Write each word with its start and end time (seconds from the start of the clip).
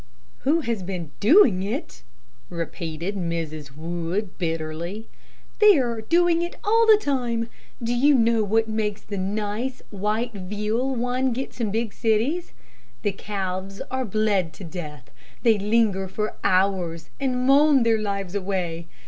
"Who 0.39 0.61
has 0.61 0.81
been 0.81 1.11
doing 1.19 1.61
it?" 1.61 2.01
repeated 2.49 3.15
Mrs. 3.15 3.77
Wood, 3.77 4.35
bitterly; 4.39 5.07
"they 5.59 5.77
are 5.77 6.01
doing 6.01 6.41
it 6.41 6.55
all 6.63 6.87
the 6.87 6.97
time. 6.99 7.49
Do 7.83 7.93
you 7.95 8.15
know 8.15 8.43
what 8.43 8.67
makes 8.67 9.01
the 9.01 9.19
nice, 9.19 9.83
white 9.91 10.33
veal 10.33 10.95
one 10.95 11.33
gets 11.33 11.61
in 11.61 11.69
big 11.69 11.93
cities? 11.93 12.51
The 13.03 13.11
calves 13.11 13.79
are 13.91 14.03
bled 14.03 14.53
to 14.53 14.63
death. 14.63 15.11
They 15.43 15.59
linger 15.59 16.07
for 16.07 16.33
hours, 16.43 17.11
and 17.19 17.45
moan 17.45 17.83
their 17.83 17.99
lives 18.01 18.33
away. 18.33 18.87